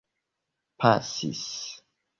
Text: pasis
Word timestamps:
pasis 0.79 1.47